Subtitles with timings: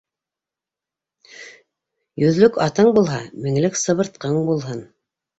[2.21, 4.81] Йөҙлөк атың булһа, меңлек сыбыртҡың булһын.